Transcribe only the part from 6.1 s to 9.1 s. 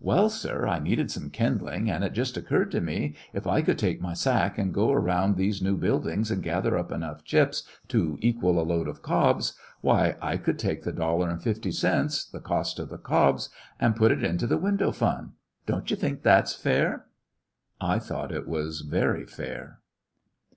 and gather up enough chips to equal a load of